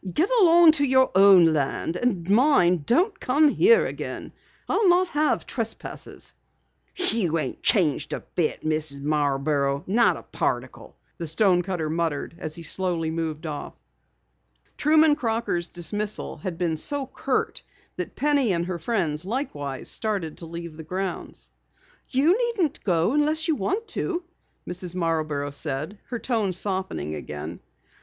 [0.13, 4.33] "Get along to your own land, and mind, don't come here again.
[4.67, 6.33] I'll not have trespassers."
[6.95, 8.99] "You ain't changed a bit, Mrs.
[9.03, 13.75] Marborough, not a particle," the stonecutter muttered as he slowly moved off.
[14.75, 17.61] Truman Crocker's dismissal had been so curt
[17.95, 21.51] that Penny and her friends likewise started to leave the grounds.
[22.09, 24.23] "You needn't go unless you want to,"
[24.67, 24.95] Mrs.
[24.95, 27.59] Marborough said, her tone softening again.